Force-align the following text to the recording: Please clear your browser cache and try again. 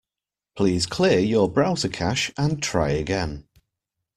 Please 0.55 0.87
clear 0.87 1.19
your 1.19 1.47
browser 1.47 1.87
cache 1.87 2.31
and 2.35 2.59
try 2.63 2.89
again. 2.89 3.47